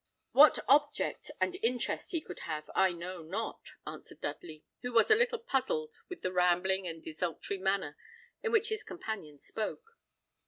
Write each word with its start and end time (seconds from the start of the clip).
"What 0.31 0.57
object, 0.67 1.29
and 1.39 1.59
interest 1.61 2.09
he 2.09 2.21
could 2.21 2.39
have, 2.39 2.71
I 2.75 2.91
know 2.91 3.21
not," 3.21 3.61
answered 3.85 4.19
Dudley, 4.19 4.63
who 4.81 4.93
was 4.93 5.11
a 5.11 5.15
little 5.15 5.37
puzzled 5.37 5.99
with 6.09 6.23
the 6.23 6.31
rambling 6.31 6.87
and 6.87 7.03
desultory 7.03 7.59
manner 7.59 7.95
in 8.41 8.51
which 8.51 8.69
his 8.69 8.83
companion 8.83 9.39
spoke. 9.39 9.99